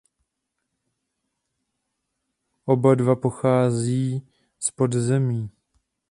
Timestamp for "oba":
2.65-2.95